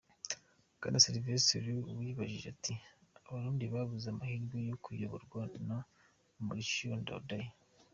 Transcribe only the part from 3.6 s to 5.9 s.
babuze amahirwe yo kuyoborwa na